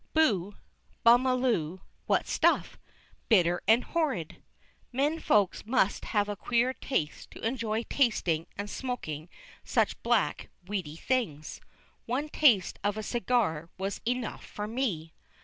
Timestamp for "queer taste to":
6.35-7.41